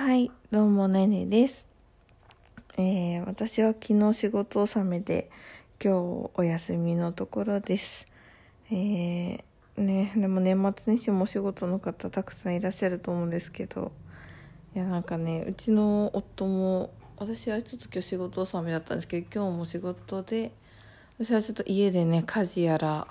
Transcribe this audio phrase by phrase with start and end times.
[0.00, 1.68] はい、どうもねねです。
[2.76, 5.28] えー、私は昨日仕事納めで
[5.82, 8.06] 今日お休みのところです。
[8.70, 9.40] えー、
[9.76, 13.90] ね、でも年末年始もお仕事の方たくさんいらっしゃると思うんですけど、
[14.76, 20.52] いやなんかね、うちの夫も私はちょっと今日仕事納めだったんですけど、今日も仕事で、
[21.18, 23.08] 私はちょっと家でね、家事やら、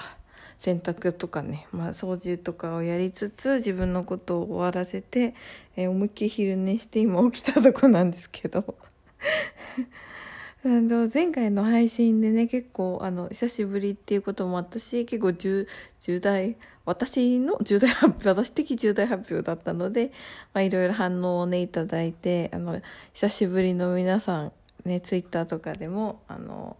[0.57, 5.35] 洗濯とかね、まあ、掃除とかをやりつつ自分のことを終わらせて、
[5.75, 8.75] えー思いっきり昼寝して今起きたとこなんですけど。
[10.65, 15.67] あの前回の配信でね結構あの久しぶりっていうこともあったし結構重
[16.01, 20.11] 重大私の重大発表私的重大発表だったので、
[20.53, 22.81] まあ、いろいろ反応をねいただいてあの
[23.13, 24.51] 久しぶりの皆さん
[24.83, 26.75] ねツイッターとかでもあの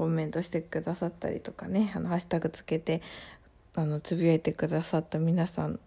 [0.00, 3.02] コメントしてくださったりとかねあのハッシュタグつけて
[3.74, 5.78] あのつぶやいてくださった皆さん、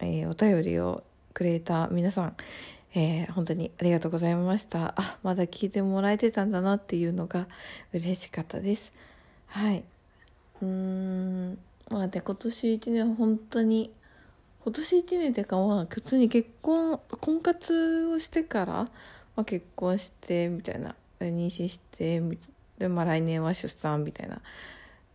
[0.00, 2.36] えーお便りをくれた皆さん、
[2.94, 4.92] えー本当にありがとうございました。
[4.98, 7.48] あまだ聞いてもらえてたんだなっていうのが
[7.94, 8.92] 嬉しかったです。
[9.46, 9.82] はい。
[10.60, 11.58] うん。
[11.90, 13.90] まあね今年1年本当に
[14.62, 18.88] 今年1年っていうかまあ普通に結婚婚活をしてから、ま
[19.36, 22.38] あ、結婚してみたいな妊娠してみ
[22.78, 24.40] で、まあ、来年は出産みたいな。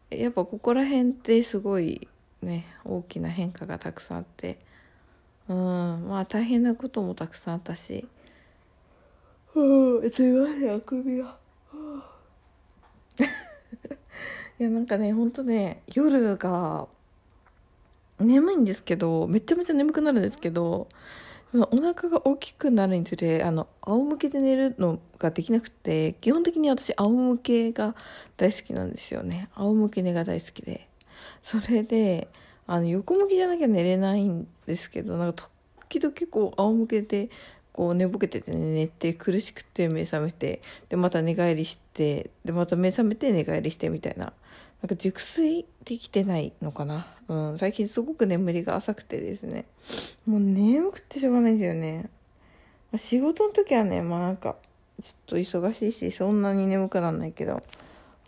[0.10, 2.08] やっぱここら辺ってすごい
[2.42, 4.58] ね大きな変化がたくさんあって。
[5.48, 8.08] うんまあ大変なこともたくさんあったし。
[9.56, 11.38] うんすいませんあくびが
[14.60, 16.88] いやなんかねほんとね夜が
[18.20, 20.88] 眠いんですけどめちゃめちゃ眠くなるんですけど
[21.54, 27.96] お腹が大きくなるにつれあの仰向けで寝るのができなくて基本的に私仰向けが
[28.38, 29.50] 大好きなんですよね。
[29.56, 30.88] 仰向け寝が大好きで。
[31.42, 32.28] それで
[32.68, 35.50] あの横向きじゃなきゃ寝れないんですけどなんか
[35.90, 37.30] 時々こう仰向けで
[37.72, 44.34] こう寝ぼけてて寝て苦しくて目覚めてでまた寝返りしてでまた目覚めて寝返りしてみたいな
[44.82, 49.66] なんか熟睡できてないのかな、うん、最近すごく眠りが浅くてですね。
[50.26, 52.10] もう眠くてしょうがないですよね。
[52.92, 54.56] まあ仕事の時はねまあなんか
[55.04, 57.62] ちょっと忙しいしそんなに眠くならないけど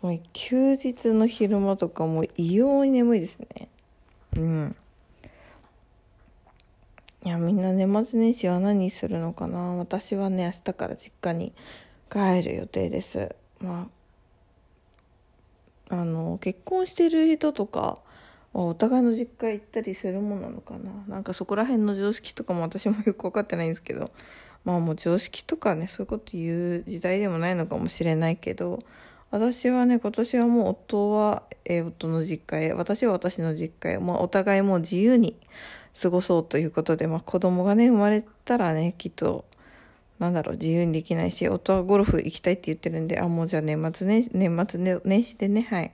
[0.02, 3.68] もう休日の昼間とかもう異様に眠いですね。
[4.36, 4.76] うん。
[7.24, 9.76] いやみんな年末年始は何するのかな？
[9.76, 11.52] 私はね明日から実家に
[12.10, 13.34] 帰る予定です。
[13.60, 14.01] まあ
[15.92, 17.98] あの結婚してる人とか
[18.54, 20.90] お互いの実家行ったりするもんなのかな。
[21.06, 24.10] なんかそこら辺の常識とかも私もよく分かってないんですけど。
[24.64, 28.80] まあもう常識とかねそういうこと言う時代でもないのかもしれないけど。
[29.30, 32.72] 私はね今年はもう夫は、え夫の実家へ。
[32.74, 35.36] 私は私の実家へ、まあ、お互いもう自由に
[36.00, 39.46] 過ごそうということで、まあ、子供がね生まれたらねきっと
[40.22, 45.90] なんだろう自由にできないし夫はゴルフ行きたいって言ってるんであもうじゃあ年末年年末年始でねはい。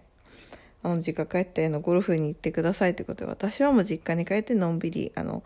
[0.82, 5.42] あの実家帰ってのゴルフに行ってくださいということで私はもう実家に帰ってのんびりあの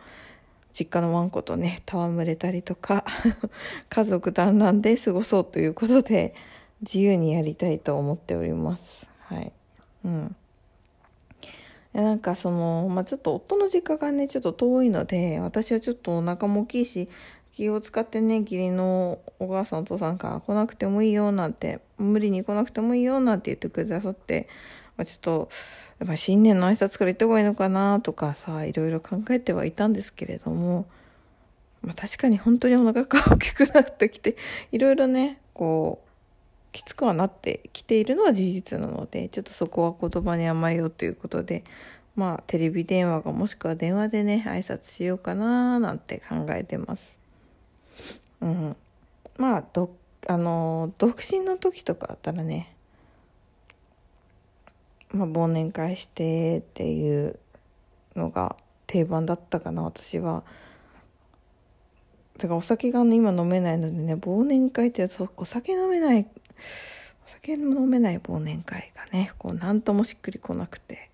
[0.72, 3.04] 実家のワンコとね戯れたりとか
[3.88, 6.34] 家族団らんで過ごそうということで
[6.80, 9.06] 自由にやりたいと思っております。
[9.20, 9.52] はい。
[10.04, 10.36] うん。
[11.92, 17.08] なんかその、まあ、ちょっと夫の実家がねちょっと遠いので私はちょっとお腹も大きいし
[17.52, 24.48] 気を使ってね義理のお母さんお父さんから来なくてもいいよなんて無理に来なくてもいいよなんて言ってくださって、
[24.96, 25.48] まあ、ちょっと
[25.98, 30.86] やっぱ新年の挨拶から言った方がいいのかなとかさいろいろ考えてはいたんですけれども、
[31.82, 34.36] まあ、確かに本当にお腹が大きくなってきて
[34.72, 36.08] いろいろねこう
[36.72, 41.64] きつくはなってきているのは事実なのでちょっとそこは言葉に甘えようということで
[42.16, 47.21] まあテレビ電話がもしくは電話でね挨拶しようかななんて考えてます。
[48.42, 48.76] うん、
[49.38, 49.94] まあど
[50.28, 52.74] あの独身の時とかだったらね、
[55.12, 57.38] まあ、忘年会してっていう
[58.16, 60.42] のが定番だったかな私は。
[62.38, 65.06] だからお酒が、ね、今飲めないのでね忘年会って
[65.36, 66.26] お酒飲めない
[67.26, 71.10] お酒飲めない忘年会がねこう何ともしっくりこなくて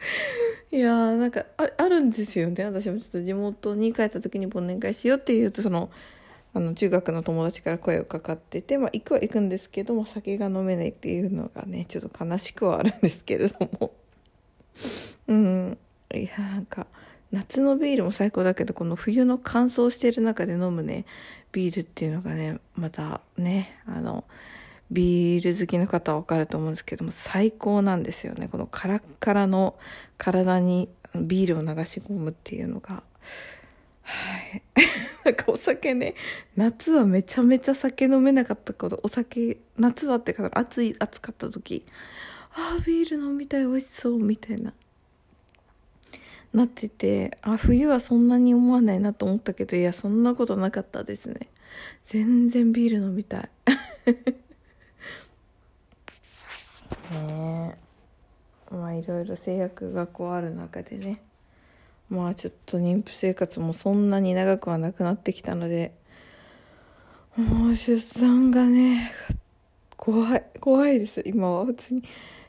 [0.72, 2.64] いやーなんかああるんですよね。
[2.64, 5.90] 私もちょっと地元に帰った時に忘年会しようって言うとその
[6.52, 13.92] あの中学の友達から声をかかってて、まあ、行くは行くんですけども酒が飲めないっていうのがねちょっと悲しくはあるんですけれども。
[15.28, 15.78] うん。
[16.12, 16.88] いやなんか
[17.30, 21.04] 夏のビールも最高だけどこの冬の乾燥してる中で飲むね
[21.52, 24.24] ビールっていうのがねまたねあの
[24.90, 28.48] ビール好きの方は分かると思うんですけども最高なんですよね。
[28.48, 29.78] このカラッカラの
[30.18, 33.02] 体にビールを流し込むっていうのが。
[34.02, 34.62] はい。
[35.24, 36.14] なんかお酒ね
[36.56, 41.84] 夏はめちゃめちゃ酒飲めなかったことお酒夏はってか暑い暑かった時
[42.54, 44.72] あービール飲みたい美味しそうみたいな。
[46.52, 51.48] なっててあ冬はそんなに思わないなと思ったけどいやそんなことなかったですね。
[52.06, 53.50] 全然ビール飲みたい。
[57.10, 57.78] ね。
[58.70, 61.20] まあいろいろ制約がこうある中でね。
[62.08, 65.92] まあちょっと妊婦生活もそんなに長くはなくなってきたので。
[67.36, 69.12] もう出産がね
[69.96, 71.22] 怖い怖いです。
[71.24, 72.04] 今は普通に。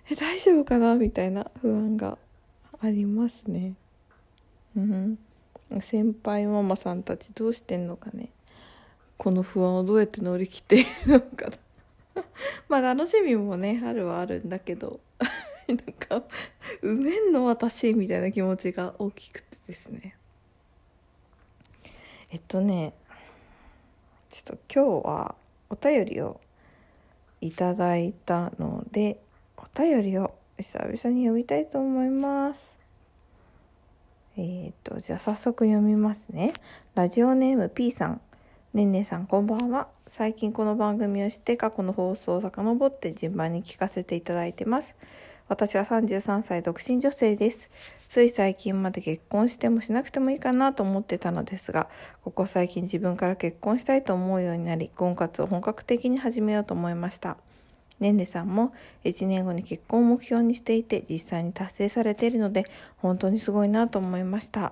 [0.09, 1.49] え大丈夫かなみたいな。
[1.61, 2.17] 不安が
[2.81, 3.75] ありますね。
[4.75, 5.19] うん。
[5.81, 8.29] 先輩ママさんたちどうしてんのかね。
[9.17, 11.53] この不安をどうやって乗り切っているのかな。
[12.67, 14.99] まあ楽しみもねあるはあるんだけど
[15.67, 16.23] なんか
[16.81, 20.15] 埋めんの私みたいな気持ちが大きくてですね。
[22.31, 22.93] えっとね
[24.29, 25.35] ちょっと今日は
[25.69, 26.39] お便りを
[27.41, 29.19] いただいたので
[29.57, 32.75] お便りを久々に読みたいと思います。
[34.37, 36.53] えー、っとじゃあ早速読みますね。
[36.95, 38.21] ラジオネーム P さん。
[38.73, 44.95] ねんねさんこんばんは最近この番組をして過去の放送を遡って順番に聞かせていただいてます
[45.50, 47.69] 私は33歳独身女性です。
[48.07, 51.89] つい最近まで結婚してもしなくてもいいかなと思ってたのですが、
[52.23, 57.35] ここ最近自分から結婚したいと思うようになり、婚活を本格的に始めようと思いました。
[58.00, 58.71] ねんねさんも
[59.03, 62.65] 1年後に結婚を目標にしていて実際に達成されているので
[62.97, 64.71] 本当にすごいなと思いました。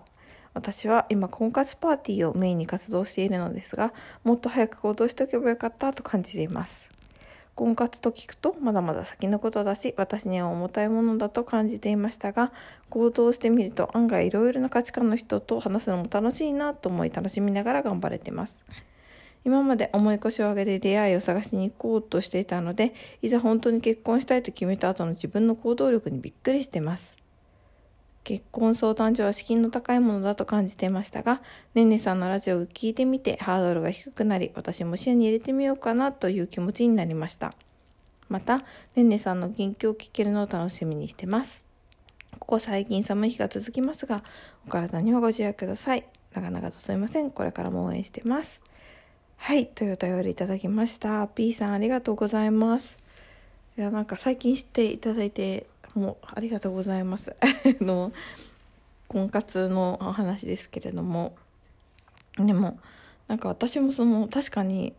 [0.60, 3.94] 私は今婚活パーティーをメインに活動しているのですが
[4.26, 6.90] もっと早く行動しておけばよかったと感じています。
[7.56, 12.52] 婚活と聞くとまだまだ先のことだし私には重たいものだと感じていましたが
[12.90, 18.64] 行動してみると案外いろいろな価値観の人と話すのも楽しいなと思い楽しみながら頑張れてます
[19.44, 27.19] 今まで重い腰を上げて出会いを探しに行こうとしていたのでいざ本当に結婚したいと決めた後の自分の行動力にびっくりしてます
[28.30, 31.42] 結婚相談所は資金の高いものだと感じていましたが、
[31.74, 37.56] ねんねさんのラジオを聞いてみてハードルが低くなり、私も視野に入れてみようかなという気持ちになりました。
[38.28, 38.60] また、
[38.96, 41.66] ねんねさんの近況を聞けるのを楽しみにしてます。
[42.38, 44.24] ここ最近寒い日が続きますが、
[44.68, 46.06] お体にはご自愛ください。
[46.36, 47.32] 長々とすいません。
[47.32, 48.62] これからも応援してます。
[49.38, 51.26] はい、というお便りいただきました。
[51.30, 52.96] P さんありがとうございます。
[53.76, 57.36] いや、なんか最近知っていただいてもうありがとうございます。
[57.82, 58.12] の
[59.08, 61.36] 婚活の話ですけれども。
[62.38, 62.80] でも
[63.28, 64.94] なんか私もその確かに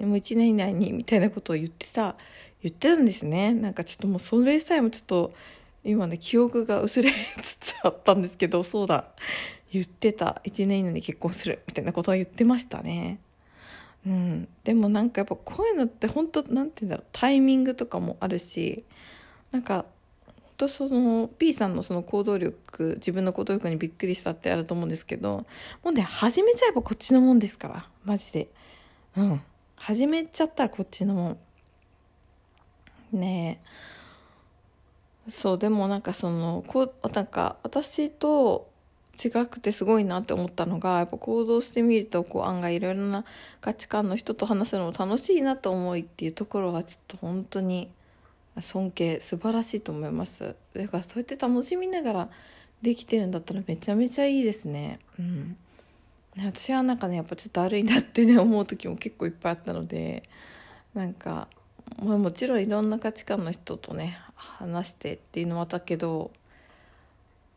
[0.00, 2.16] もう1年以内にみたいなことを言ってた
[2.62, 3.54] 言ってたんですね。
[3.54, 5.34] なんかちょっともうそれさえもちょっと
[5.84, 7.10] 今ね記憶が薄れ
[7.42, 9.04] つつあったんですけどそうだ。
[9.72, 10.40] 言ってた。
[10.44, 11.62] 1年以内に結婚する。
[11.66, 13.18] みたいなことは言ってましたね。
[14.06, 17.06] うん、でもなんかやっぱこういうのって本当なんて言うんだろう。
[17.12, 18.84] タイミングとかもあるし
[19.50, 19.84] なんか
[20.56, 25.46] とその P さんのその行動力自分の行動力にびっくりしたってあると思うんですけど
[25.84, 28.48] もうね始めちゃえばこっちのもんですからマジで。
[29.16, 29.42] うん。
[29.76, 31.38] 始めちゃったらこっちのもん。
[33.12, 33.60] ね
[35.26, 35.30] え。
[35.30, 38.70] そうでもなんかそのこうなんか私と
[39.22, 43.24] 違くてすごいなって思ったのがやっぱ行動してみるとこう案外いろいろな
[43.60, 47.90] 価値観の人と話すのも楽しいなと思いっていうところはちょっと本当に
[48.60, 50.56] 尊敬素晴らしいと思います。
[50.74, 52.28] だからそうやって楽しみながら
[52.82, 54.98] できてるんだったらめちゃめちゃいいですね。
[55.18, 55.56] うん。
[56.38, 60.22] 私はなんかねやっぱちょっとだるいなってね思う時も結構いっぱいあったので
[60.94, 61.48] なんか、
[62.02, 66.30] まあ、もちろんいろんな価値観の人とね話してっていうのもあったけど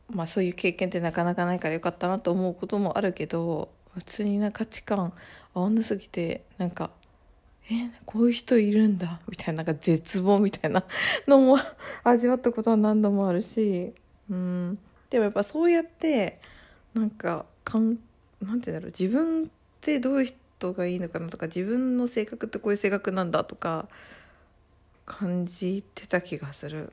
[0.10, 5.14] まあそういう経験ってなかなかないからよかったなと思うこともあるけど普通にな価値観
[5.54, 6.92] 合わなすぎてなんか
[7.72, 9.20] えこういう人いるんだ。
[9.30, 10.84] みたいななんか絶望みたいな。
[11.28, 11.58] のも
[12.04, 13.94] 味わったことは何度もあるし。
[14.30, 14.80] うん。
[15.10, 16.40] でもやっぱそうやって
[16.94, 18.00] なんかかん
[18.42, 18.86] なんて言うんだろう。
[18.88, 19.48] 自分っ
[19.82, 23.88] てどういう人がいいのかなとか自分の性格ってこういう性格なんだとか
[25.06, 26.92] 感じてた気がする。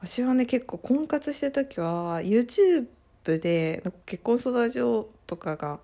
[0.00, 2.86] 私はね結構婚活してる時は YouTube
[3.24, 5.80] で結婚相談所とかが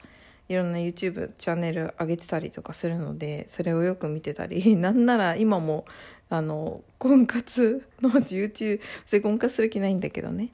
[0.48, 5.86] いろんな YouTube チャンネル上げてたりとかするのでそれをよく見てたり なんなら今も
[6.28, 10.50] あの婚活の YouTube それ婚活する気ないんだけどね。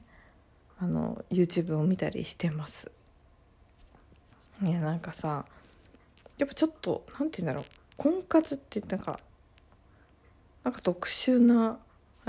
[0.79, 2.91] あの YouTube を見たりしてます。
[4.63, 5.45] いやなんかさ
[6.37, 7.65] やっぱちょっと何て言うんだろう。
[7.97, 9.19] 婚活ってなんか
[10.63, 11.79] なんか特殊な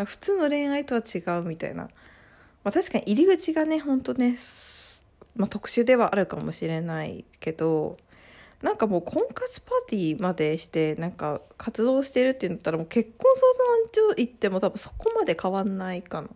[0.05, 1.91] 普通の恋愛とは違うみたいな、ま
[2.71, 4.37] あ、確かに入り口がねほんとね
[5.35, 7.97] まあ、特殊ではあるかもしれないけど
[8.63, 16.29] なんかもう婚活パーティーまでしてなんか活動してるって言ったらもう結婚相談所行っても多分そこまで変わんないかな。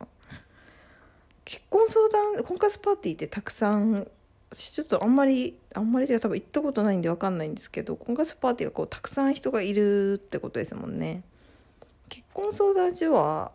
[1.45, 4.09] 結婚相談婚活パーティーってたくさん
[4.53, 11.23] ちょっとあんまりあんまりじゃ多分行ったことないんで分かんないんですけど婚活パーティーがこうたくさん人がいるってことですもんね。
[12.09, 13.53] 結婚相談所は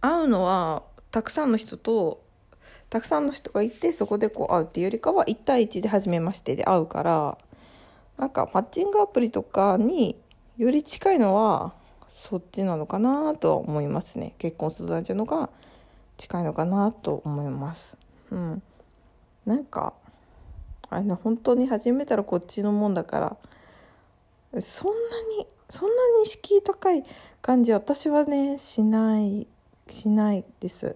[0.00, 2.22] 会うのはたくさんの人と
[2.92, 7.38] たくさんの人がいてそこでこう会うっていうよりかは1対1で初めましてで会うから
[8.18, 10.14] なんかマッチングアプリとかに
[10.58, 11.72] より近いのは
[12.10, 14.34] そっちなのかなとは思いますね。
[14.36, 15.48] 結婚相談所のが
[16.18, 17.96] 近いのかなと思います。
[18.30, 18.62] うん。
[19.46, 19.94] なんか
[20.90, 23.38] あれね本当に始めたらこっちのもんだか
[24.52, 27.02] らそんなにそんなに敷居高い
[27.40, 29.46] 感じ私はねしない
[29.88, 30.94] しないです。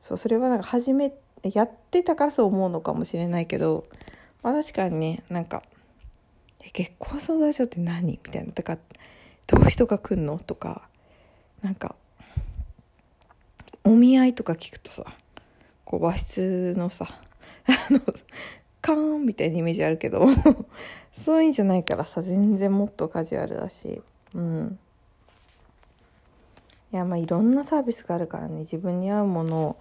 [0.00, 1.12] そうそれはなんか始め
[1.42, 3.86] やってたからそう思うのかもしれないけど、
[4.42, 5.62] まあ、確かにねなんか
[6.72, 8.52] 「結婚相談所って何?」みたいな。
[8.52, 8.78] だから
[9.46, 10.38] どういう人が来んの？
[10.38, 10.88] とか
[11.62, 11.94] なんか
[13.84, 15.04] お見合いとか聞くとさ
[15.84, 17.06] こう和室のさ
[17.66, 18.00] あの
[18.82, 20.26] カーンみたいなイメージあるけど
[21.12, 24.02] そういうんじゃないからさ全然もっとカジュアルだし
[24.34, 24.78] うん。
[26.92, 28.60] いやまあいろんなサービスがあるからね。
[28.60, 29.76] 自分に合うものを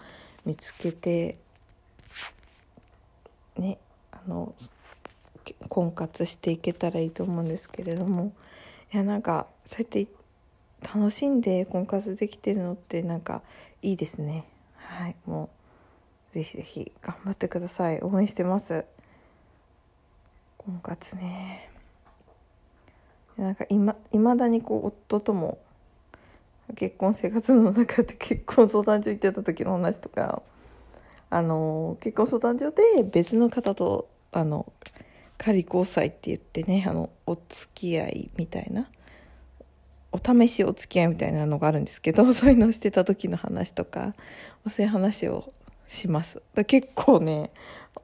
[0.46, 1.38] 見つけて
[3.58, 3.78] ね
[4.12, 4.54] あの
[5.70, 8.34] 婚活していけたらいいと思うんですけれども。
[8.94, 10.08] いやなんかそうやって
[10.82, 13.42] 楽しんで婚活できてるのってなんか
[13.82, 14.46] いいですね。
[14.78, 15.16] はい。
[15.26, 15.50] も
[16.32, 18.02] うぜひぜひ頑張ってください。
[18.02, 18.86] 応援してます。
[20.58, 21.70] 婚活ね。
[23.38, 25.60] なんかいまだにこう夫とも
[26.76, 30.42] 結婚生活の中で結婚相談所行ってた時の話とか
[31.30, 34.72] あの結婚相談所で別の方とあの
[35.38, 38.90] 仮交際って言ってねあのお付き合いみたいな
[40.12, 44.16] お試しお付き合いみたいなのがあるんですけど そういうのをしてた時の話とか
[44.68, 45.54] そういう話を
[45.88, 46.42] します。
[46.66, 47.52] 結構ね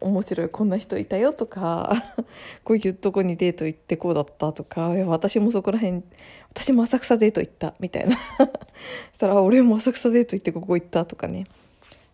[0.03, 1.91] 面白いこんな人いたよとか
[2.63, 6.03] こういうとこにデート行ってこうだったとか私もそこら辺
[6.49, 8.15] 私も浅草デート行ったみたいな。
[8.37, 11.45] そしたら俺も浅草デート行ってここ行ったとかね。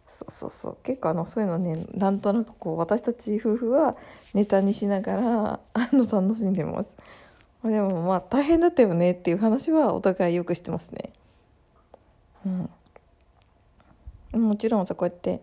[0.08, 0.78] そうそうそう。
[0.84, 3.98] 結構あのそういうのねなんとなくこう私たち夫婦は
[4.34, 6.90] ネタにしながらあの楽しんでます。
[7.64, 11.12] でもまあ大変だったよねっていう話はお互いよくしてますね。
[12.46, 12.70] うん。
[14.48, 15.42] もちろんさこうやって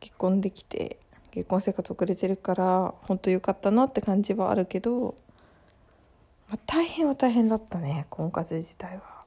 [0.00, 0.98] 結婚できて
[1.34, 5.16] 結婚生活遅れてるから本当良かったなって感じはあるけど、
[6.48, 9.24] まあ、大変は大変だったね婚活自体は。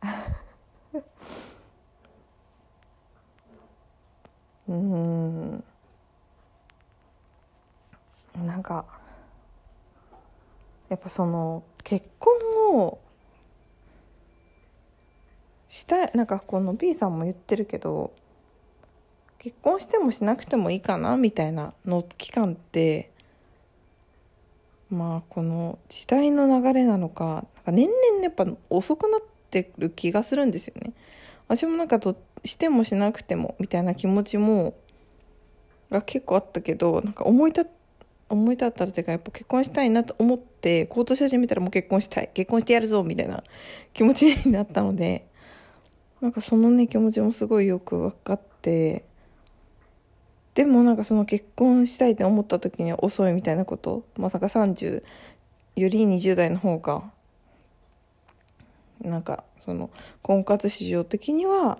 [4.68, 5.64] うん
[8.42, 8.86] なんか
[10.88, 12.32] やっぱその結婚
[12.74, 12.98] を
[15.68, 18.14] したいなんかこの B さんも言ってるけど
[19.42, 23.10] 結婚してもしなくてもいいかなみたいなの期間って
[24.88, 29.20] まあこの時代の流れなのかなんか年々やっぱ遅くなっ
[29.50, 30.92] てる気がするんですよね。
[31.48, 34.74] 私もなんかどしてもしなくてもみたいな気持ちも
[35.90, 37.68] が結構あったけどなんか思い立
[38.28, 43.42] 思い立ったらっていうかやっぱ結婚したいなと思って行動し始めたらもう結婚したい結婚してやるぞみたいな
[43.92, 45.26] 気持ちになったので
[46.20, 49.04] なんかそのね気持ちもすごいよく分かって
[50.54, 54.04] でもなんかその結婚したいって思った時には遅いみたいなこと？
[54.16, 55.02] まさか30
[55.76, 57.10] より20代の方が？
[59.00, 59.90] なんかその
[60.20, 61.78] 婚活市場的には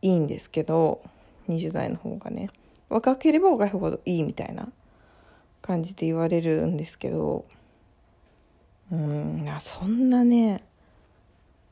[0.00, 1.02] いいんですけど
[1.48, 2.50] 20代の方がね。
[2.88, 4.68] 若ければ若いほどいいみたいな
[5.60, 7.44] 感じで言われるんですけど。
[8.92, 10.62] うんそんなね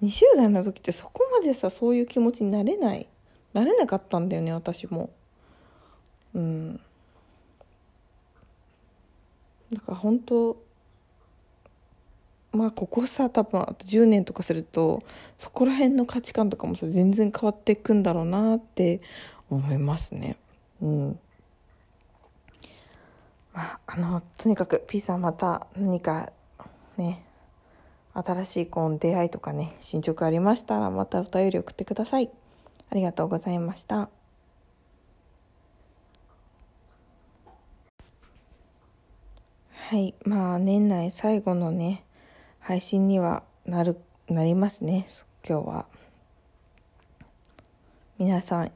[0.03, 3.07] 20代の時ってそこまでさそういう気持ちになれない。
[3.53, 5.11] なれなかったんだよね私も。
[6.35, 6.81] うん。
[9.73, 10.57] だから本当
[12.53, 15.03] まあここさ多分あと10年とかすると
[15.39, 19.01] そこら辺の価値観とかもさ全然変わっていくんだろうなって
[19.49, 20.37] 思いますね。
[20.81, 21.19] うん。
[23.55, 26.33] まああのとにかく P さんまた何か
[26.99, 27.25] ね
[28.15, 32.31] 新しいこの出会いとかね進捗ありましたらまたお便り送ってください。
[32.91, 34.22] ありがとうございました。
[39.93, 40.15] はい。
[40.25, 42.03] まあ年内最後のね
[42.61, 45.07] 配信にはなるなりますね
[45.47, 45.87] 今日は。
[48.17, 48.73] 皆さん、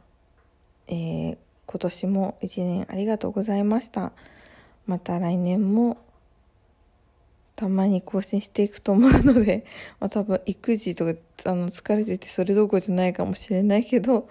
[0.88, 4.12] えー、今年も一年ありがとうございました。
[4.86, 5.96] また来年も
[7.54, 9.64] たまに更新していくと思うので、
[9.98, 14.28] まあ、多分育児とかあの疲れててそれどころじゃないかもしれないけど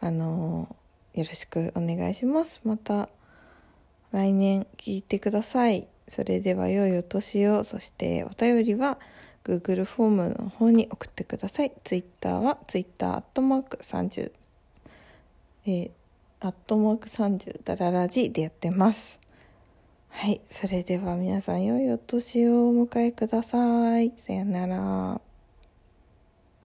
[0.00, 0.68] あの
[1.14, 2.60] よろしくお願いします。
[2.62, 3.08] また
[4.12, 5.88] 来年聞いてください。
[6.08, 8.98] それでは良いお年をそしてお便りは
[9.44, 14.32] Google フォームの方に送ってください Twitter は Twitter アットマーク30
[15.64, 15.90] えー、
[16.40, 19.22] アットマーク30ダララジでやってます
[20.14, 20.40] はい。
[20.50, 24.12] それでは皆さん良いお年をお迎えください。
[24.16, 25.31] さよなら。